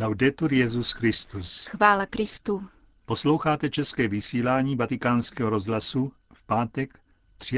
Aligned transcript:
Laudetur 0.00 0.52
Jezus 0.52 0.92
Christus. 0.92 1.66
Chvála 1.66 2.06
Kristu. 2.06 2.62
Posloucháte 3.06 3.70
české 3.70 4.08
vysílání 4.08 4.76
Vatikánského 4.76 5.50
rozhlasu 5.50 6.12
v 6.32 6.46
pátek 6.46 6.98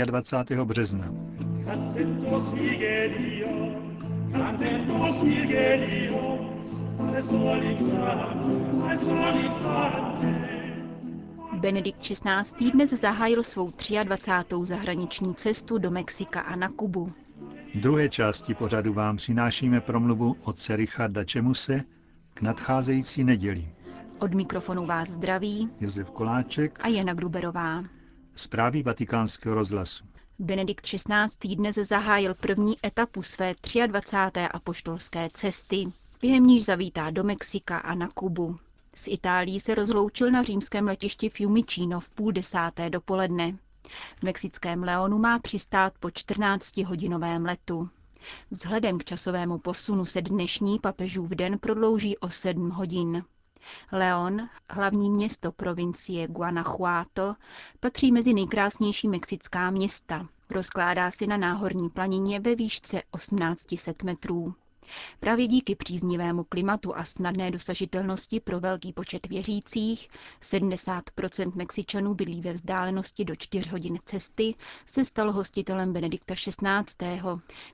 23. 0.05 0.57
března. 0.64 1.04
Benedikt 11.53 11.99
XVI. 11.99 12.71
dnes 12.71 12.91
zahájil 12.91 13.43
svou 13.43 13.73
23. 14.05 14.57
zahraniční 14.63 15.35
cestu 15.35 15.79
do 15.79 15.91
Mexika 15.91 16.41
a 16.41 16.57
na 16.57 16.69
Kubu. 16.69 17.12
V 17.75 17.80
druhé 17.80 18.09
části 18.09 18.55
pořadu 18.55 18.93
vám 18.93 19.16
přinášíme 19.16 19.80
promluvu 19.80 20.37
otce 20.45 20.77
Richarda 20.77 21.25
Čemuse 21.25 21.84
k 22.37 22.43
nadcházející 22.43 23.25
neděli. 23.25 23.69
Od 24.19 24.35
mikrofonu 24.35 24.87
vás 24.87 25.09
zdraví 25.09 25.71
Josef 25.81 26.11
Koláček 26.11 26.79
a 26.83 26.89
Jana 26.89 27.15
Gruberová. 27.15 27.85
Zprávy 28.35 28.83
vatikánského 28.83 29.55
rozhlasu. 29.55 30.05
Benedikt 30.39 30.87
XVI. 30.87 31.57
dnes 31.57 31.77
zahájil 31.77 32.35
první 32.35 32.77
etapu 32.87 33.23
své 33.23 33.55
23. 33.87 34.41
apoštolské 34.41 35.29
cesty, 35.33 35.85
během 36.21 36.47
níž 36.47 36.65
zavítá 36.65 37.11
do 37.11 37.25
Mexika 37.25 37.79
a 37.79 37.95
na 37.95 38.09
Kubu. 38.09 38.59
Z 38.95 39.09
Itálií 39.09 39.61
se 39.61 39.75
rozloučil 39.75 40.30
na 40.30 40.43
římském 40.43 40.87
letišti 40.87 41.29
Fiumicino 41.29 42.01
v 42.01 42.11
půl 42.11 42.33
desáté 42.33 42.91
dopoledne. 42.91 43.57
V 44.16 44.23
mexickém 44.23 44.83
Leonu 44.83 45.19
má 45.19 45.39
přistát 45.39 45.93
po 46.01 46.09
14-hodinovém 46.09 47.45
letu. 47.45 47.89
Vzhledem 48.51 48.98
k 48.98 49.05
časovému 49.05 49.59
posunu 49.59 50.05
se 50.05 50.23
dnešní 50.23 50.79
papežův 50.79 51.30
den 51.30 51.59
prodlouží 51.59 52.19
o 52.19 52.29
7 52.29 52.71
hodin. 52.71 53.25
León, 53.93 54.49
hlavní 54.71 55.11
město 55.11 55.52
provincie 55.52 56.29
Guanajuato, 56.29 57.35
patří 57.80 58.13
mezi 58.13 58.35
nejkrásnější 58.35 59.09
mexická 59.09 59.71
města. 59.71 60.27
Rozkládá 60.51 61.10
se 61.10 61.27
na 61.27 61.37
náhorní 61.37 61.91
planině 61.91 62.41
ve 62.41 62.54
výšce 62.54 63.02
1800 63.16 64.02
metrů. 64.02 64.54
Právě 65.20 65.46
díky 65.46 65.74
příznivému 65.74 66.44
klimatu 66.44 66.96
a 66.96 67.04
snadné 67.04 67.50
dosažitelnosti 67.50 68.40
pro 68.40 68.60
velký 68.60 68.92
počet 68.92 69.26
věřících, 69.26 70.08
70% 70.42 71.52
Mexičanů 71.54 72.14
bydlí 72.14 72.40
ve 72.40 72.52
vzdálenosti 72.52 73.24
do 73.24 73.36
4 73.36 73.70
hodin 73.70 73.98
cesty, 74.04 74.54
se 74.86 75.04
stal 75.04 75.32
hostitelem 75.32 75.92
Benedikta 75.92 76.34
XVI., 76.34 77.20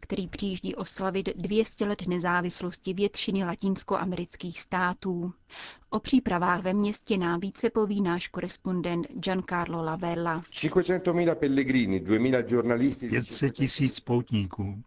který 0.00 0.28
přijíždí 0.28 0.74
oslavit 0.74 1.28
200 1.36 1.84
let 1.84 2.02
nezávislosti 2.08 2.94
většiny 2.94 3.44
latinskoamerických 3.44 4.60
států. 4.60 5.33
O 5.90 6.00
přípravách 6.00 6.62
ve 6.62 6.74
městě 6.74 7.18
nám 7.18 7.40
více 7.40 7.70
poví 7.70 8.00
náš 8.00 8.28
korespondent 8.28 9.06
Giancarlo 9.12 9.83
Lavella. 9.84 10.42
500 13.10 13.55
tisíc 13.55 14.00
poutníků, 14.00 14.83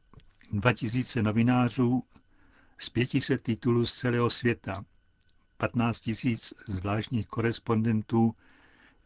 2000 0.59 1.23
novinářů 1.23 2.03
z 2.77 2.89
500 2.89 3.41
titulů 3.41 3.85
z 3.85 3.93
celého 3.95 4.29
světa, 4.29 4.85
15 5.57 6.01
tisíc 6.01 6.53
zvláštních 6.67 7.27
korespondentů 7.27 8.35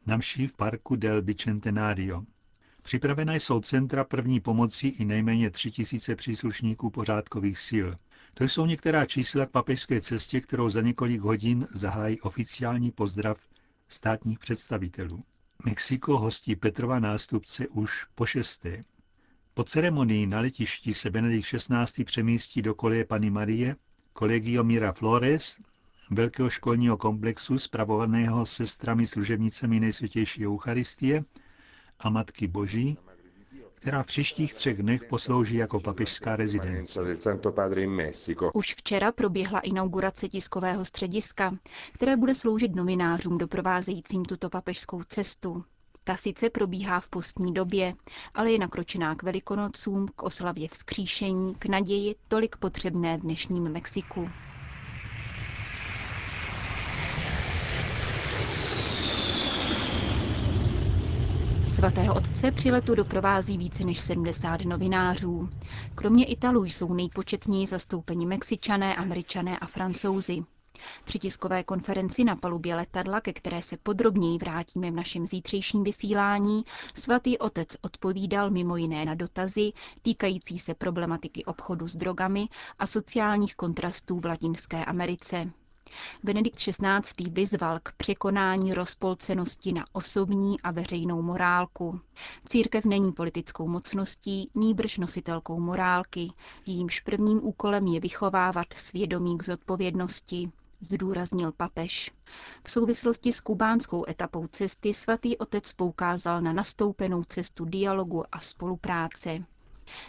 na 0.05 0.17
mši 0.17 0.47
v 0.47 0.53
parku 0.53 0.95
del 0.95 1.21
Bicentenario. 1.21 2.23
Připravena 2.81 3.33
jsou 3.33 3.59
centra 3.61 4.03
první 4.03 4.39
pomoci 4.39 4.87
i 4.87 5.05
nejméně 5.05 5.49
3000 5.49 6.15
příslušníků 6.15 6.89
pořádkových 6.89 7.59
sil. 7.69 7.87
To 8.33 8.43
jsou 8.43 8.65
některá 8.65 9.05
čísla 9.05 9.45
k 9.45 9.51
papežské 9.51 10.01
cestě, 10.01 10.41
kterou 10.41 10.69
za 10.69 10.81
několik 10.81 11.21
hodin 11.21 11.67
zahájí 11.75 12.21
oficiální 12.21 12.91
pozdrav 12.91 13.37
státních 13.87 14.39
představitelů. 14.39 15.23
Mexiko 15.65 16.17
hostí 16.17 16.55
Petrova 16.55 16.99
nástupce 16.99 17.67
už 17.67 18.05
po 18.15 18.25
šesté. 18.25 18.83
Po 19.59 19.63
ceremonii 19.63 20.27
na 20.27 20.39
letišti 20.39 20.93
se 20.93 21.09
Benedikt 21.09 21.47
XVI. 21.47 22.03
přemístí 22.03 22.61
do 22.61 22.75
koleje 22.75 23.05
Pany 23.05 23.29
Marie, 23.29 23.75
kolegio 24.13 24.63
Mira 24.63 24.93
Flores, 24.93 25.57
velkého 26.11 26.49
školního 26.49 26.97
komplexu 26.97 27.59
spravovaného 27.59 28.45
sestrami 28.45 29.07
služebnicemi 29.07 29.79
nejsvětější 29.79 30.47
Eucharistie 30.47 31.23
a 31.99 32.09
Matky 32.09 32.47
Boží, 32.47 32.97
která 33.73 34.03
v 34.03 34.07
příštích 34.07 34.53
třech 34.53 34.77
dnech 34.83 35.03
poslouží 35.03 35.55
jako 35.55 35.79
papežská 35.79 36.35
rezidence. 36.35 36.99
Už 38.53 38.75
včera 38.75 39.11
proběhla 39.11 39.59
inaugurace 39.59 40.27
tiskového 40.29 40.85
střediska, 40.85 41.51
které 41.93 42.17
bude 42.17 42.35
sloužit 42.35 42.75
novinářům 42.75 43.37
doprovázejícím 43.37 44.25
tuto 44.25 44.49
papežskou 44.49 45.03
cestu. 45.03 45.63
Ta 46.03 46.17
sice 46.17 46.49
probíhá 46.49 46.99
v 46.99 47.09
postní 47.09 47.53
době, 47.53 47.93
ale 48.33 48.51
je 48.51 48.59
nakročená 48.59 49.15
k 49.15 49.23
velikonocům, 49.23 50.07
k 50.15 50.23
oslavě 50.23 50.67
vzkříšení, 50.67 51.55
k 51.55 51.65
naději 51.65 52.15
tolik 52.27 52.55
potřebné 52.57 53.17
v 53.17 53.21
dnešním 53.21 53.63
Mexiku. 53.63 54.29
Svatého 61.67 62.13
otce 62.13 62.51
při 62.51 62.71
letu 62.71 62.95
doprovází 62.95 63.57
více 63.57 63.83
než 63.83 63.99
70 63.99 64.61
novinářů. 64.61 65.49
Kromě 65.95 66.25
Italů 66.25 66.65
jsou 66.65 66.93
nejpočetněji 66.93 67.67
zastoupeni 67.67 68.25
Mexičané, 68.25 68.95
Američané 68.95 69.59
a 69.59 69.65
Francouzi. 69.67 70.43
Při 71.03 71.19
tiskové 71.19 71.63
konferenci 71.63 72.23
na 72.23 72.35
palubě 72.35 72.75
letadla, 72.75 73.21
ke 73.21 73.33
které 73.33 73.61
se 73.61 73.77
podrobněji 73.77 74.37
vrátíme 74.37 74.91
v 74.91 74.95
našem 74.95 75.27
zítřejším 75.27 75.83
vysílání, 75.83 76.63
svatý 76.93 77.37
otec 77.37 77.67
odpovídal 77.81 78.49
mimo 78.49 78.77
jiné 78.77 79.05
na 79.05 79.15
dotazy 79.15 79.71
týkající 80.01 80.59
se 80.59 80.73
problematiky 80.73 81.45
obchodu 81.45 81.87
s 81.87 81.95
drogami 81.95 82.47
a 82.79 82.87
sociálních 82.87 83.55
kontrastů 83.55 84.19
v 84.19 84.25
Latinské 84.25 84.85
Americe. 84.85 85.51
Benedikt 86.23 86.55
XVI. 86.59 87.29
vyzval 87.29 87.79
k 87.83 87.91
překonání 87.91 88.73
rozpolcenosti 88.73 89.73
na 89.73 89.85
osobní 89.93 90.61
a 90.61 90.71
veřejnou 90.71 91.21
morálku. 91.21 91.99
Církev 92.45 92.85
není 92.85 93.11
politickou 93.11 93.67
mocností, 93.67 94.51
nýbrž 94.55 94.97
nositelkou 94.97 95.59
morálky, 95.59 96.31
jejímž 96.65 96.99
prvním 96.99 97.39
úkolem 97.47 97.87
je 97.87 97.99
vychovávat 97.99 98.73
svědomí 98.73 99.37
k 99.37 99.43
zodpovědnosti 99.43 100.51
zdůraznil 100.81 101.51
papež. 101.51 102.11
V 102.63 102.71
souvislosti 102.71 103.31
s 103.31 103.41
kubánskou 103.41 104.09
etapou 104.09 104.47
cesty 104.47 104.93
svatý 104.93 105.37
otec 105.37 105.73
poukázal 105.73 106.41
na 106.41 106.53
nastoupenou 106.53 107.23
cestu 107.23 107.65
dialogu 107.65 108.23
a 108.31 108.39
spolupráce. 108.39 109.43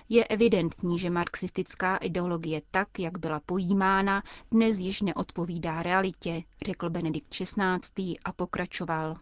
Je 0.09 0.25
evidentní, 0.25 0.99
že 0.99 1.11
marxistická 1.11 1.97
ideologie 1.97 2.63
tak, 2.71 2.99
jak 2.99 3.19
byla 3.19 3.41
pojímána, 3.47 4.23
dnes 4.51 4.79
již 4.79 5.01
neodpovídá 5.01 5.83
realitě, 5.83 6.43
řekl 6.67 6.91
Benedikt 6.91 7.29
XVI. 7.29 8.17
a 8.25 8.33
pokračoval. 8.33 9.17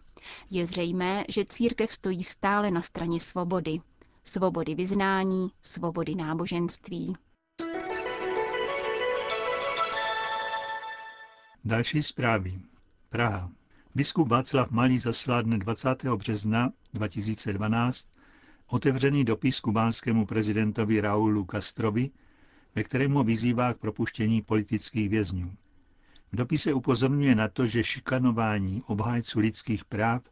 Je 0.49 0.65
zřejmé, 0.65 1.23
že 1.29 1.45
církev 1.45 1.93
stojí 1.93 2.23
stále 2.23 2.71
na 2.71 2.81
straně 2.81 3.19
svobody. 3.19 3.81
Svobody 4.23 4.75
vyznání, 4.75 5.51
svobody 5.61 6.15
náboženství. 6.15 7.15
Další 11.65 12.03
zprávy. 12.03 12.59
Praha. 13.09 13.51
Biskup 13.95 14.27
Václav 14.27 14.71
Malý 14.71 14.99
zaslal 14.99 15.43
dne 15.43 15.57
20. 15.57 16.03
března 16.03 16.73
2012 16.93 18.07
otevřený 18.67 19.25
dopis 19.25 19.59
kubánskému 19.59 20.25
prezidentovi 20.25 21.01
Raulu 21.01 21.47
Castrovi, 21.51 22.09
ve 22.75 22.83
kterém 22.83 23.13
ho 23.13 23.23
vyzývá 23.23 23.73
k 23.73 23.77
propuštění 23.77 24.41
politických 24.41 25.09
vězňů. 25.09 25.55
V 26.31 26.35
dopise 26.35 26.73
upozorňuje 26.73 27.35
na 27.35 27.47
to, 27.47 27.67
že 27.67 27.83
šikanování 27.83 28.83
obhájců 28.87 29.39
lidských 29.39 29.85
práv 29.85 30.23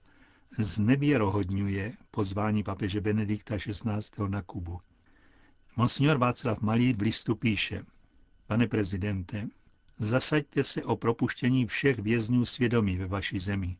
znevěrohodňuje 0.59 1.93
pozvání 2.11 2.63
papeže 2.63 3.01
Benedikta 3.01 3.57
XVI. 3.57 4.27
na 4.27 4.41
Kubu. 4.41 4.79
Monsignor 5.75 6.17
Václav 6.17 6.61
Malý 6.61 6.93
v 6.93 7.01
listu 7.01 7.35
píše, 7.35 7.85
pane 8.47 8.67
prezidente, 8.67 9.47
zasaďte 9.97 10.63
se 10.63 10.83
o 10.83 10.95
propuštění 10.95 11.65
všech 11.65 11.99
vězňů 11.99 12.45
svědomí 12.45 12.97
ve 12.97 13.07
vaší 13.07 13.39
zemi 13.39 13.77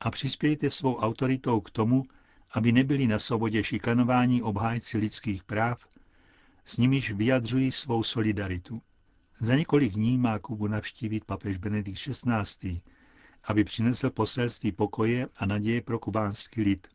a 0.00 0.10
přispějte 0.10 0.70
svou 0.70 0.96
autoritou 0.96 1.60
k 1.60 1.70
tomu, 1.70 2.04
aby 2.52 2.72
nebyli 2.72 3.06
na 3.06 3.18
svobodě 3.18 3.64
šikanování 3.64 4.42
obhájci 4.42 4.98
lidských 4.98 5.44
práv, 5.44 5.86
s 6.64 6.76
nimiž 6.76 7.12
vyjadřují 7.12 7.72
svou 7.72 8.02
solidaritu. 8.02 8.82
Za 9.38 9.56
několik 9.56 9.92
dní 9.92 10.18
má 10.18 10.38
Kubu 10.38 10.66
navštívit 10.66 11.24
papež 11.24 11.56
Benedikt 11.56 11.98
XVI., 11.98 12.80
aby 13.44 13.64
přinesl 13.64 14.10
poselství 14.10 14.72
pokoje 14.72 15.28
a 15.36 15.46
naděje 15.46 15.82
pro 15.82 15.98
kubánský 15.98 16.62
lid. 16.62 16.88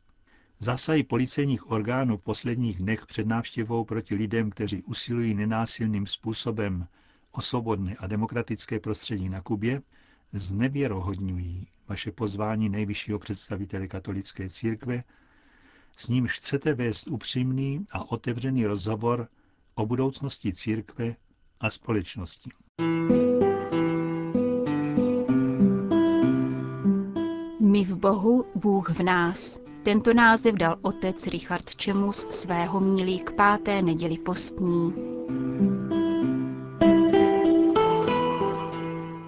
Zasahy 0.59 1.03
policejních 1.03 1.71
orgánů 1.71 2.17
v 2.17 2.21
posledních 2.21 2.77
dnech 2.77 3.05
před 3.05 3.27
návštěvou 3.27 3.85
proti 3.85 4.15
lidem, 4.15 4.49
kteří 4.49 4.83
usilují 4.83 5.33
nenásilným 5.33 6.07
způsobem 6.07 6.87
o 7.37 7.41
svobodné 7.41 7.95
a 7.99 8.07
demokratické 8.07 8.79
prostředí 8.79 9.29
na 9.29 9.41
Kubě, 9.41 9.81
znevěrohodňují 10.33 11.67
vaše 11.87 12.11
pozvání 12.11 12.69
nejvyššího 12.69 13.19
představitele 13.19 13.87
katolické 13.87 14.49
církve, 14.49 15.03
s 15.97 16.07
nímž 16.07 16.37
chcete 16.37 16.73
vést 16.73 17.07
upřímný 17.07 17.85
a 17.91 18.11
otevřený 18.11 18.65
rozhovor 18.65 19.27
o 19.75 19.85
budoucnosti 19.85 20.53
církve 20.53 21.15
a 21.61 21.69
společnosti. 21.69 22.49
My 27.61 27.83
v 27.83 27.97
Bohu, 27.97 28.45
Bůh 28.55 28.89
v 28.89 29.03
nás. 29.03 29.59
Tento 29.83 30.13
název 30.13 30.55
dal 30.55 30.77
otec 30.81 31.27
Richard 31.27 31.75
Čemus 31.75 32.27
svého 32.29 32.79
mílí 32.79 33.19
k 33.19 33.31
páté 33.31 33.81
neděli 33.81 34.17
postní. 34.17 34.93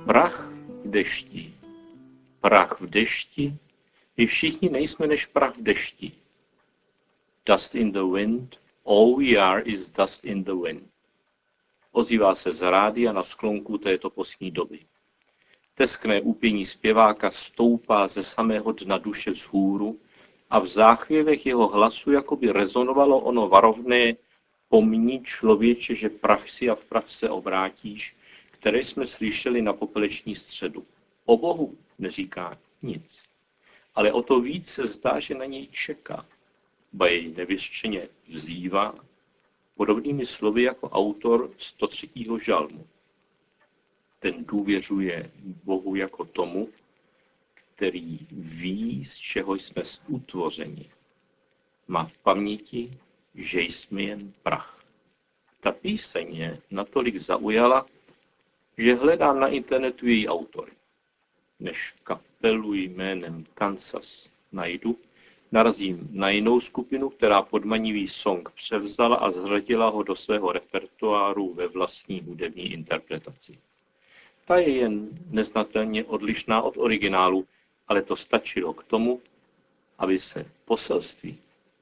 Prach 0.09 0.41
v 0.41 0.89
dešti. 0.89 1.53
Prach 2.41 2.81
v 2.81 2.89
dešti. 2.89 3.53
My 4.17 4.25
všichni 4.25 4.69
nejsme 4.69 5.07
než 5.07 5.25
prach 5.25 5.57
v 5.57 5.61
dešti. 5.61 6.11
Dust 7.45 7.75
in 7.75 7.91
the 7.91 8.01
wind. 8.01 8.57
All 8.85 9.15
we 9.15 9.37
are 9.37 9.61
is 9.61 9.85
dust 9.87 10.25
in 10.25 10.43
the 10.43 10.57
wind. 10.57 10.89
Ozývá 11.91 12.35
se 12.35 12.53
z 12.53 12.61
rádia 12.61 13.13
na 13.13 13.23
sklonku 13.23 13.77
této 13.77 14.09
postní 14.09 14.51
doby. 14.51 14.79
Teskné 15.75 16.21
úpění 16.21 16.65
zpěváka 16.65 17.31
stoupá 17.31 18.07
ze 18.07 18.23
samého 18.23 18.71
dna 18.71 18.97
duše 18.97 19.31
vzhůru 19.31 19.99
a 20.49 20.59
v 20.59 20.67
záchvěvech 20.67 21.45
jeho 21.45 21.67
hlasu 21.67 22.11
jakoby 22.11 22.51
rezonovalo 22.51 23.19
ono 23.19 23.47
varovné 23.47 24.15
pomní 24.69 25.23
člověče, 25.23 25.95
že 25.95 26.09
prach 26.09 26.49
si 26.49 26.69
a 26.69 26.75
v 26.75 26.85
prach 26.85 27.09
se 27.09 27.29
obrátíš, 27.29 28.15
které 28.59 28.79
jsme 28.83 29.05
slyšeli 29.05 29.61
na 29.61 29.73
popeleční 29.73 30.35
středu. 30.35 30.85
O 31.25 31.37
Bohu 31.37 31.77
neříká 31.99 32.57
nic, 32.81 33.23
ale 33.95 34.11
o 34.11 34.23
to 34.23 34.39
víc 34.39 34.69
se 34.69 34.87
zdá, 34.87 35.19
že 35.19 35.35
na 35.35 35.45
něj 35.45 35.67
čeká. 35.67 36.25
Ba 36.93 37.07
jej 37.07 37.33
nevyřčeně 37.33 38.07
vzývá, 38.27 38.95
podobnými 39.75 40.25
slovy 40.25 40.63
jako 40.63 40.89
autor 40.89 41.51
103. 41.57 42.09
žalmu. 42.41 42.87
Ten 44.19 44.45
důvěřuje 44.45 45.31
Bohu 45.63 45.95
jako 45.95 46.25
tomu, 46.25 46.69
který 47.75 48.19
ví, 48.31 49.05
z 49.05 49.15
čeho 49.17 49.55
jsme 49.55 49.83
utvořeni. 50.07 50.89
Má 51.87 52.05
v 52.05 52.17
paměti, 52.17 52.97
že 53.35 53.61
jsme 53.61 54.01
jen 54.01 54.33
prach. 54.43 54.83
Ta 55.59 55.71
píseň 55.71 56.35
je 56.35 56.61
natolik 56.71 57.17
zaujala, 57.17 57.85
že 58.79 58.95
hledám 58.95 59.39
na 59.39 59.47
internetu 59.47 60.07
její 60.07 60.27
autory. 60.27 60.71
Než 61.59 61.93
kapelu 62.03 62.73
jménem 62.73 63.45
Kansas 63.53 64.29
najdu, 64.51 64.97
narazím 65.51 66.09
na 66.11 66.29
jinou 66.29 66.59
skupinu, 66.59 67.09
která 67.09 67.41
podmanivý 67.41 68.07
song 68.07 68.49
převzala 68.49 69.15
a 69.15 69.31
zřadila 69.31 69.89
ho 69.89 70.03
do 70.03 70.15
svého 70.15 70.51
repertoáru 70.51 71.53
ve 71.53 71.67
vlastní 71.67 72.21
hudební 72.21 72.73
interpretaci. 72.73 73.59
Ta 74.45 74.57
je 74.57 74.69
jen 74.69 75.09
neznatelně 75.29 76.05
odlišná 76.05 76.61
od 76.61 76.77
originálu, 76.77 77.47
ale 77.87 78.01
to 78.01 78.15
stačilo 78.15 78.73
k 78.73 78.83
tomu, 78.83 79.21
aby 79.97 80.19
se 80.19 80.45
poselství 80.65 81.37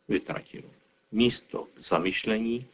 vytratilo. 0.08 0.70
Místo 1.12 1.68
zamyšlení 1.78 2.66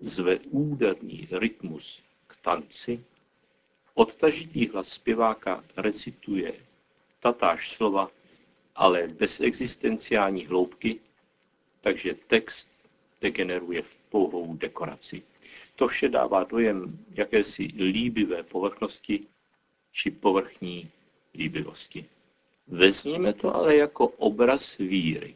zve 0.00 0.38
úderný 0.38 1.28
rytmus 1.30 2.02
k 2.26 2.36
tanci, 2.42 3.04
odtažitý 3.98 4.68
hlas 4.68 4.88
zpěváka 4.88 5.64
recituje 5.76 6.54
tatáž 7.20 7.70
slova, 7.70 8.10
ale 8.74 9.08
bez 9.08 9.40
existenciální 9.40 10.46
hloubky, 10.46 11.00
takže 11.80 12.14
text 12.14 12.68
degeneruje 13.20 13.82
v 13.82 13.96
pouhou 14.10 14.56
dekoraci. 14.56 15.22
To 15.76 15.88
vše 15.88 16.08
dává 16.08 16.44
dojem 16.44 16.98
jakési 17.14 17.62
líbivé 17.62 18.42
povrchnosti 18.42 19.26
či 19.92 20.10
povrchní 20.10 20.90
líbivosti. 21.34 22.04
Vezměme 22.66 23.32
to 23.32 23.54
ale 23.54 23.76
jako 23.76 24.08
obraz 24.08 24.78
víry, 24.78 25.34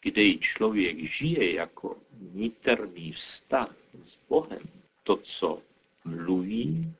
kde 0.00 0.22
ji 0.22 0.38
člověk 0.38 0.98
žije 0.98 1.54
jako 1.54 1.96
niterný 2.32 3.12
vztah 3.12 3.74
s 4.02 4.18
Bohem. 4.28 4.62
To, 5.02 5.16
co 5.16 5.62
mluví 6.04 6.94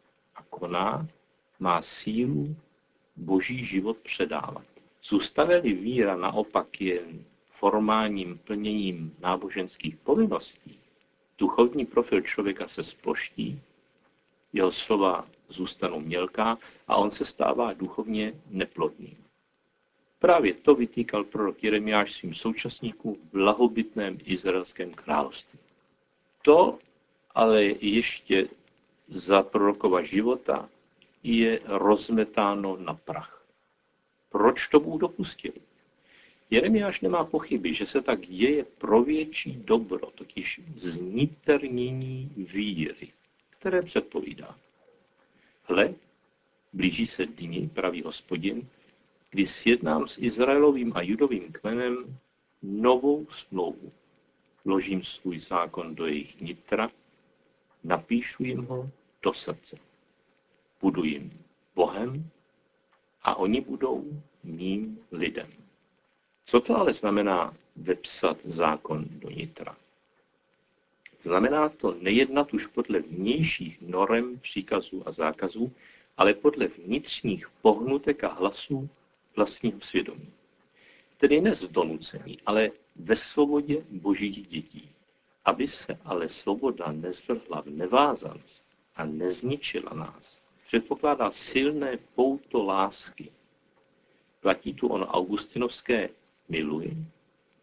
koná, 0.50 1.08
má 1.58 1.82
sílu 1.82 2.56
boží 3.16 3.64
život 3.64 3.96
předávat. 3.98 4.64
Zůstane-li 5.04 5.72
víra 5.72 6.16
naopak 6.16 6.80
jen 6.80 7.24
formálním 7.48 8.38
plněním 8.38 9.16
náboženských 9.20 9.96
povinností, 9.96 10.78
duchovní 11.38 11.86
profil 11.86 12.20
člověka 12.20 12.68
se 12.68 12.82
sploští, 12.82 13.60
jeho 14.52 14.70
slova 14.70 15.26
zůstanou 15.48 16.00
mělká 16.00 16.58
a 16.88 16.96
on 16.96 17.10
se 17.10 17.24
stává 17.24 17.72
duchovně 17.72 18.34
neplodným. 18.50 19.16
Právě 20.18 20.54
to 20.54 20.74
vytýkal 20.74 21.24
prorok 21.24 21.64
Jeremiáš 21.64 22.12
svým 22.12 22.34
současníkům 22.34 23.14
v 23.14 23.32
blahobytném 23.32 24.18
izraelském 24.24 24.94
království. 24.94 25.58
To 26.42 26.78
ale 27.34 27.64
ještě 27.64 28.48
za 29.10 29.42
prorokova 29.42 30.02
života 30.02 30.68
je 31.22 31.60
rozmetáno 31.66 32.76
na 32.76 32.94
prach. 32.94 33.44
Proč 34.30 34.68
to 34.68 34.80
Bůh 34.80 35.00
dopustil? 35.00 35.52
Jeremiáš 36.50 37.00
nemá 37.00 37.24
pochyby, 37.24 37.74
že 37.74 37.86
se 37.86 38.02
tak 38.02 38.20
děje 38.20 38.64
pro 38.78 39.02
větší 39.02 39.52
dobro, 39.52 40.10
totiž 40.14 40.60
zniternění 40.76 42.30
víry, 42.36 43.08
které 43.50 43.82
předpovídá. 43.82 44.58
Hle, 45.64 45.94
blíží 46.72 47.06
se 47.06 47.26
dní, 47.26 47.68
pravý 47.68 48.02
hospodin, 48.02 48.68
kdy 49.30 49.46
sjednám 49.46 50.08
s 50.08 50.18
Izraelovým 50.18 50.92
a 50.94 51.02
judovým 51.02 51.52
kmenem 51.52 52.18
novou 52.62 53.26
smlouvu. 53.30 53.92
Ložím 54.64 55.02
svůj 55.02 55.40
zákon 55.40 55.94
do 55.94 56.06
jejich 56.06 56.40
nitra, 56.40 56.90
napíšu 57.84 58.44
jim 58.44 58.64
ho 58.64 58.90
do 59.22 59.32
srdce. 59.32 59.76
Budu 60.80 61.04
jim 61.04 61.44
Bohem 61.74 62.30
a 63.22 63.34
oni 63.34 63.60
budou 63.60 64.22
mým 64.44 64.98
lidem. 65.12 65.48
Co 66.44 66.60
to 66.60 66.76
ale 66.76 66.92
znamená 66.92 67.56
vepsat 67.76 68.36
zákon 68.44 69.04
do 69.08 69.30
nitra? 69.30 69.76
Znamená 71.22 71.68
to 71.68 71.94
nejednat 72.00 72.54
už 72.54 72.66
podle 72.66 73.00
vnějších 73.00 73.82
norem, 73.82 74.38
příkazů 74.38 75.08
a 75.08 75.12
zákazů, 75.12 75.72
ale 76.16 76.34
podle 76.34 76.66
vnitřních 76.66 77.48
pohnutek 77.62 78.24
a 78.24 78.32
hlasů 78.32 78.88
vlastního 79.36 79.80
svědomí. 79.80 80.32
Tedy 81.18 81.40
ne 81.40 81.54
z 81.54 81.68
donucení, 81.68 82.38
ale 82.46 82.70
ve 82.96 83.16
svobodě 83.16 83.84
božích 83.90 84.46
dětí. 84.46 84.90
Aby 85.44 85.68
se 85.68 85.98
ale 86.04 86.28
svoboda 86.28 86.92
nezvrhla 86.92 87.60
v 87.60 87.66
nevázanost 87.66 88.59
a 89.00 89.04
nezničila 89.04 89.94
nás, 89.94 90.42
předpokládá 90.66 91.30
silné 91.30 91.98
pouto 92.14 92.62
lásky. 92.62 93.32
Platí 94.40 94.74
tu 94.74 94.88
ono 94.88 95.06
augustinovské 95.06 96.08
miluj 96.48 96.96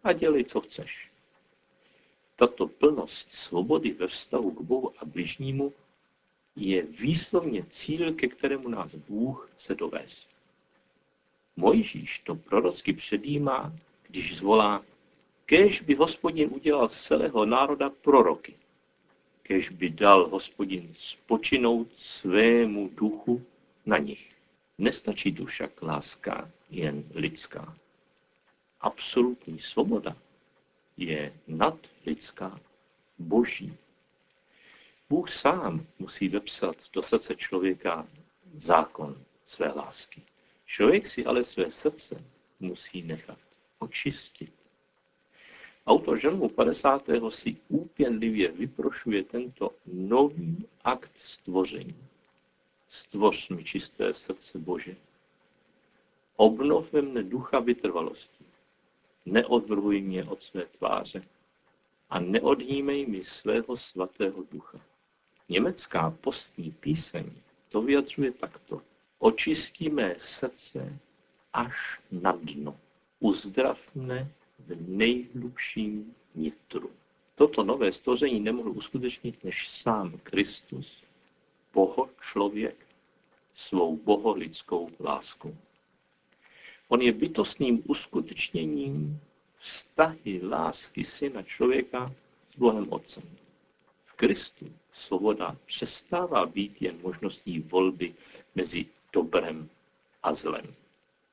a 0.03 0.13
dělej, 0.13 0.44
co 0.44 0.62
chceš. 0.62 1.12
Tato 2.36 2.67
plnost 2.67 3.32
svobody 3.32 3.94
ve 3.94 4.08
vztahu 4.08 4.51
k 4.51 4.62
Bohu 4.62 4.94
a 4.98 5.06
bližnímu 5.06 5.74
je 6.56 6.84
výslovně 6.84 7.65
cíl, 7.70 8.13
ke 8.13 8.27
kterému 8.27 8.70
nás 8.70 8.96
Bůh 8.96 9.50
chce 9.53 9.75
dovést. 9.75 10.29
Mojžíš 11.56 12.20
to 12.20 12.36
prorocky 12.36 12.94
předjímá, 12.94 13.74
když 14.08 14.38
zvolá, 14.38 14.86
kež 15.46 15.82
by 15.82 15.96
hospodin 15.96 16.50
udělal 16.53 16.89
z 16.89 17.01
celého 17.01 17.46
národa 17.46 17.89
proroky, 17.89 18.53
kež 19.48 19.70
by 19.70 19.89
dal 19.89 20.27
hospodin 20.27 20.92
spočinout 20.94 21.88
svému 21.96 22.89
duchu 22.89 23.46
na 23.86 23.98
nich. 23.98 24.36
Nestačí 24.77 25.34
tu 25.34 25.46
však 25.46 25.82
láska 25.82 26.51
jen 26.70 27.04
lidská. 27.13 27.74
Absolutní 28.82 29.60
svoboda 29.60 30.18
je 30.98 31.34
nadlidská, 31.48 32.60
boží. 33.20 33.77
Bůh 35.10 35.32
sám 35.32 35.86
musí 36.00 36.30
vepsat 36.30 36.75
do 36.94 37.01
srdce 37.01 37.36
člověka 37.36 38.08
zákon 38.56 39.24
své 39.46 39.68
lásky. 39.68 40.22
Člověk 40.66 41.08
si 41.08 41.25
ale 41.25 41.44
své 41.44 41.72
srdce 41.72 42.24
musí 42.60 43.01
nechat 43.01 43.39
očistit. 43.80 44.57
Autor 45.88 46.17
žalmu 46.20 46.50
50. 46.50 47.03
si 47.29 47.58
úpěnlivě 47.67 48.51
vyprošuje 48.51 49.24
tento 49.24 49.72
nový 49.86 50.67
akt 50.84 51.12
stvoření. 51.15 51.96
stvoř 52.88 53.50
mi 53.50 53.63
čisté 53.63 54.13
srdce 54.13 54.60
Bože. 54.60 54.96
Obnov 56.36 56.94
ve 56.94 57.01
mne 57.01 57.24
ducha 57.24 57.60
vytrvalosti. 57.60 58.44
Neodvrhuj 59.25 60.01
mě 60.01 60.24
od 60.24 60.44
své 60.44 60.65
tváře 60.65 61.24
a 62.10 62.20
neodnímej 62.20 63.06
mi 63.06 63.24
svého 63.24 63.77
svatého 63.77 64.44
ducha. 64.51 64.79
Německá 65.50 66.12
postní 66.22 66.72
píseň 66.72 67.32
to 67.70 67.82
vyjadřuje 67.82 68.32
takto. 68.32 68.82
Očistí 69.20 69.89
mé 69.89 70.15
srdce 70.17 71.00
až 71.53 72.01
na 72.12 72.32
dno. 72.32 72.79
Uzdrav 73.20 73.96
mne 73.96 74.32
v 74.60 74.90
nejhlubším 74.90 76.16
nitru. 76.36 76.92
Toto 77.36 77.64
nové 77.64 77.92
stvoření 77.92 78.40
nemohl 78.40 78.70
uskutečnit 78.70 79.44
než 79.44 79.70
sám 79.70 80.20
Kristus, 80.24 81.04
boho 81.74 82.10
člověk, 82.22 82.88
svou 83.54 83.98
boholidskou 83.98 84.90
láskou. 85.00 85.56
On 86.88 87.02
je 87.02 87.12
bytostným 87.12 87.84
uskutečněním 87.86 89.20
vztahy 89.58 90.42
lásky 90.44 91.04
syna 91.04 91.44
člověka 91.44 92.14
s 92.48 92.56
Bohem 92.56 92.94
Otcem. 92.94 93.24
V 94.06 94.14
Kristu 94.14 94.66
svoboda 94.92 95.58
přestává 95.66 96.46
být 96.46 96.82
jen 96.82 97.00
možností 97.02 97.60
volby 97.60 98.16
mezi 98.56 98.86
dobrem 99.14 99.70
a 100.24 100.34
zlem. 100.34 100.76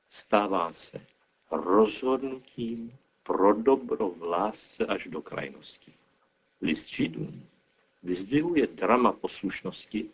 Stává 0.09 0.73
se 0.73 1.01
rozhodnutím 1.51 2.93
pro 3.25 3.53
dobro 3.53 4.11
v 4.11 4.23
lásce 4.23 4.87
až 4.87 5.07
do 5.07 5.23
krajnosti. 5.23 5.93
List 6.63 6.89
Židům 6.89 7.47
vyzdvihuje 8.03 8.67
drama 8.67 9.13
poslušnosti, 9.13 10.11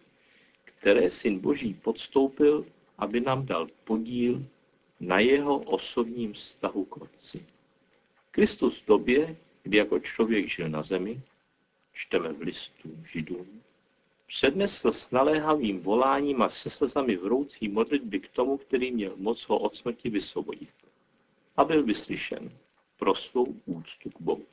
které 0.64 1.11
syn 1.11 1.38
Boží 1.38 1.75
podstoupil, 1.75 2.67
aby 2.99 3.21
nám 3.21 3.47
dal 3.47 3.67
podíl 3.85 4.47
na 5.00 5.19
jeho 5.19 5.59
osobním 5.59 6.33
vztahu 6.33 6.85
k 6.85 6.97
Otci. 6.97 7.47
Kristus 8.31 8.83
v 8.83 8.87
době, 8.87 9.37
kdy 9.62 9.76
jako 9.76 9.99
člověk 9.99 10.49
žil 10.49 10.69
na 10.69 10.83
zemi, 10.83 11.21
čteme 11.93 12.33
v 12.33 12.40
listu 12.40 12.88
Židům, 13.05 13.62
přednesl 14.26 14.93
s 14.93 15.11
naléhavým 15.11 15.81
voláním 15.81 16.43
a 16.43 16.49
se 16.49 16.71
slzami 16.71 17.17
vroucí 17.17 17.69
modlitby 17.69 18.21
k 18.21 18.29
tomu, 18.29 18.57
který 18.57 18.93
měl 18.93 19.12
moc 19.17 19.43
ho 19.43 19.59
od 19.59 19.75
smrti 19.75 20.11
vysvobodit. 20.11 20.75
A 21.57 21.64
byl 21.64 21.83
vyslyšen 21.83 22.50
pro 23.00 23.14
svou 23.14 23.45
úctu 23.66 24.11
k 24.11 24.21
Bohu. 24.21 24.47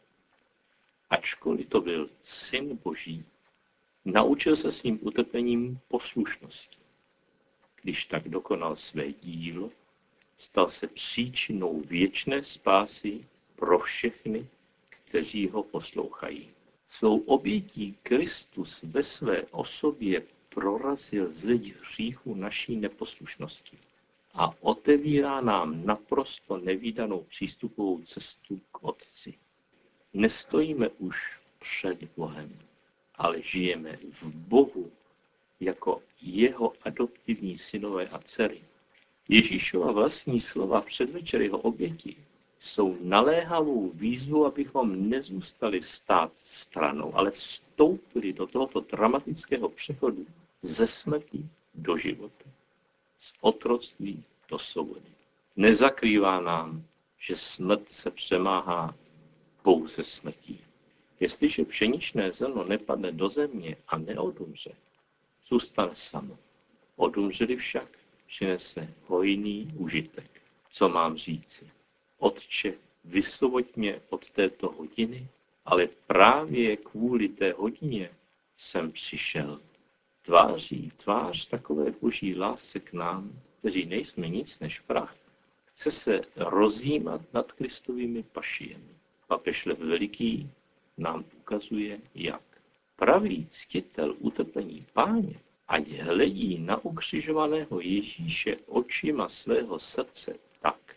Ačkoliv 1.10 1.70
to 1.70 1.82
byl 1.82 2.10
syn 2.22 2.80
Boží, 2.84 3.26
naučil 4.06 4.56
se 4.56 4.72
svým 4.72 5.00
utrpením 5.02 5.80
poslušnosti. 5.88 6.78
Když 7.82 8.06
tak 8.06 8.30
dokonal 8.30 8.76
své 8.76 9.12
dílo, 9.12 9.72
stal 10.38 10.68
se 10.68 10.88
příčinou 10.88 11.82
věčné 11.82 12.44
spásy 12.44 13.28
pro 13.56 13.80
všechny, 13.80 14.48
kteří 14.90 15.48
ho 15.48 15.64
poslouchají. 15.64 16.50
Svou 16.88 17.20
obětí 17.20 17.98
Kristus 18.04 18.84
ve 18.84 19.04
své 19.04 19.44
osobě 19.44 20.24
prorazil 20.50 21.32
zeď 21.32 21.76
hříchu 21.82 22.36
naší 22.36 22.76
neposlušnosti 22.76 23.78
a 24.38 24.54
otevírá 24.62 25.42
nám 25.42 25.86
naprosto 25.86 26.58
nevýdanou 26.58 27.24
přístupovou 27.24 28.02
cestu 28.02 28.60
k 28.72 28.84
Otci. 28.84 29.34
Nestojíme 30.14 30.90
už 30.90 31.40
před 31.60 32.04
Bohem, 32.18 32.60
ale 33.16 33.42
žijeme 33.42 33.98
v 34.12 34.36
Bohu 34.36 34.92
jako 35.60 36.02
jeho 36.22 36.74
adoptivní 36.82 37.58
synové 37.58 38.08
a 38.08 38.20
dcery. 38.20 38.62
Ježíšova 39.30 39.92
vlastní 39.92 40.40
slova 40.40 40.82
předvečer 40.82 41.42
jeho 41.42 41.58
oběti 41.58 42.16
jsou 42.60 42.98
naléhavou 43.02 43.90
výzvu, 43.90 44.46
abychom 44.46 45.10
nezůstali 45.10 45.82
stát 45.82 46.32
stranou, 46.38 47.16
ale 47.16 47.32
vstoupili 47.32 48.34
do 48.34 48.48
tohoto 48.48 48.80
dramatického 48.80 49.70
přechodu 49.70 50.26
ze 50.62 50.88
smrti 50.88 51.46
do 51.76 51.98
života, 51.98 52.46
z 53.20 53.34
otroctví 53.42 54.24
do 54.50 54.60
svobody. 54.60 55.12
Nezakrývá 55.56 56.42
nám, 56.42 56.84
že 57.18 57.36
smrt 57.36 57.90
se 57.90 58.12
přemáhá 58.12 58.96
pouze 59.62 60.04
smrtí. 60.04 60.60
Jestliže 61.20 61.66
pšeničné 61.66 62.32
zrno 62.32 62.64
nepadne 62.64 63.12
do 63.12 63.30
země 63.30 63.76
a 63.88 63.98
neodumře, 63.98 64.76
zůstane 65.48 65.92
samo. 65.94 66.38
Odumřeli 66.96 67.56
však, 67.56 67.88
přinese 68.28 68.94
hojný 69.08 69.74
užitek. 69.76 70.42
Co 70.70 70.90
mám 70.90 71.18
říci? 71.18 71.70
Otče, 72.18 72.74
vysvoboď 73.04 73.76
mě 73.76 74.02
od 74.10 74.30
této 74.30 74.72
hodiny, 74.72 75.28
ale 75.66 75.88
právě 76.08 76.78
kvůli 76.78 77.30
té 77.30 77.52
hodině 77.52 78.10
jsem 78.56 78.92
přišel. 78.92 79.62
Tváří 80.28 80.92
tvář 80.98 81.48
takové 81.48 81.92
boží 82.02 82.36
lásce 82.36 82.80
k 82.80 82.94
nám, 82.94 83.42
kteří 83.60 83.86
nejsme 83.86 84.30
nic 84.30 84.60
než 84.60 84.80
prach, 84.80 85.16
chce 85.66 85.92
se 85.92 86.22
rozjímat 86.36 87.22
nad 87.34 87.52
Kristovými 87.52 88.24
pašiemi. 88.24 88.96
Papež 89.28 89.66
Lev 89.66 89.80
Veliký 89.80 90.50
nám 90.98 91.26
ukazuje, 91.38 92.00
jak. 92.16 92.42
Pravý 92.96 93.48
ctitel 93.50 94.16
utrpení 94.20 94.86
páně, 94.94 95.40
ať 95.68 95.88
hledí 95.88 96.60
na 96.60 96.86
ukřižovaného 96.86 97.82
Ježíše 97.82 98.58
očima 98.66 99.30
svého 99.30 99.80
srdce 99.80 100.40
tak, 100.62 100.96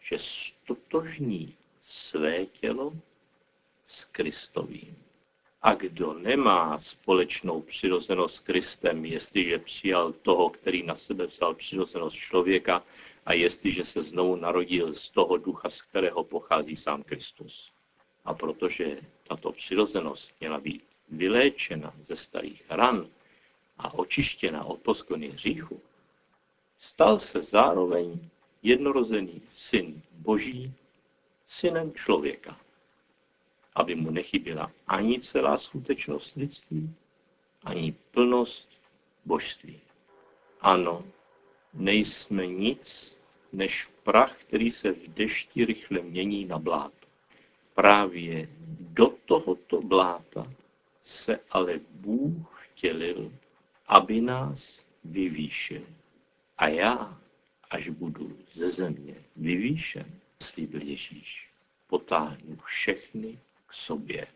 že 0.00 0.16
stotožní 0.18 1.54
své 1.80 2.46
tělo 2.46 2.92
s 3.86 4.04
Kristovým. 4.04 5.09
A 5.62 5.74
kdo 5.74 6.14
nemá 6.14 6.78
společnou 6.78 7.62
přirozenost 7.62 8.34
s 8.34 8.40
Kristem, 8.40 9.04
jestliže 9.04 9.58
přijal 9.58 10.12
toho, 10.12 10.50
který 10.50 10.82
na 10.82 10.96
sebe 10.96 11.26
vzal 11.26 11.54
přirozenost 11.54 12.16
člověka 12.16 12.84
a 13.26 13.32
jestliže 13.32 13.84
se 13.84 14.02
znovu 14.02 14.36
narodil 14.36 14.94
z 14.94 15.10
toho 15.10 15.36
ducha, 15.36 15.70
z 15.70 15.82
kterého 15.82 16.24
pochází 16.24 16.76
sám 16.76 17.02
Kristus. 17.02 17.72
A 18.24 18.34
protože 18.34 19.00
tato 19.28 19.52
přirozenost 19.52 20.34
měla 20.40 20.60
být 20.60 20.82
vyléčena 21.08 21.94
ze 21.98 22.16
starých 22.16 22.64
ran 22.68 23.08
a 23.78 23.94
očištěna 23.94 24.64
od 24.64 24.80
poskony 24.80 25.28
hříchu, 25.28 25.80
stal 26.78 27.18
se 27.18 27.42
zároveň 27.42 28.28
jednorozený 28.62 29.42
syn 29.50 30.02
Boží, 30.12 30.72
synem 31.46 31.92
člověka, 31.94 32.60
aby 33.74 33.94
mu 33.94 34.10
nechyběla 34.10 34.72
ani 34.86 35.20
celá 35.20 35.58
skutečnost 35.58 36.34
lidství, 36.34 36.94
ani 37.64 37.94
plnost 38.10 38.68
božství. 39.24 39.80
Ano, 40.60 41.04
nejsme 41.74 42.46
nic 42.46 43.18
než 43.52 43.86
prach, 44.02 44.36
který 44.40 44.70
se 44.70 44.92
v 44.92 45.08
dešti 45.08 45.64
rychle 45.64 46.00
mění 46.02 46.44
na 46.44 46.58
bláto. 46.58 47.06
Právě 47.74 48.48
do 48.80 49.06
tohoto 49.24 49.82
bláta 49.82 50.52
se 51.00 51.40
ale 51.50 51.80
Bůh 51.90 52.66
vtělil, 52.72 53.32
aby 53.86 54.20
nás 54.20 54.80
vyvýšil. 55.04 55.82
A 56.58 56.68
já 56.68 57.20
až 57.70 57.88
budu 57.88 58.38
ze 58.52 58.70
země 58.70 59.14
vyvýšen, 59.36 60.20
slíbil 60.42 60.82
Ježíš, 60.82 61.50
potáhnu 61.86 62.56
všechny 62.64 63.38
k 63.70 63.74
sobě. 63.74 64.26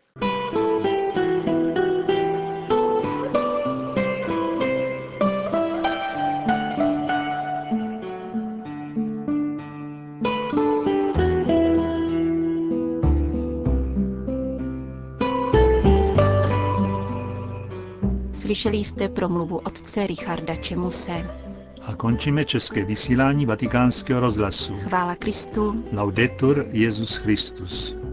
Slyšeli 18.33 18.77
jste 18.77 19.09
promluvu 19.09 19.57
otce 19.57 20.07
Richarda 20.07 20.55
Čemuse. 20.55 21.29
A 21.81 21.95
končíme 21.95 22.45
české 22.45 22.85
vysílání 22.85 23.45
vatikánského 23.45 24.19
rozhlasu. 24.19 24.75
Chvála 24.75 25.15
Kristu. 25.15 25.83
Laudetur 25.91 26.65
Jezus 26.71 27.15
Christus. 27.15 28.04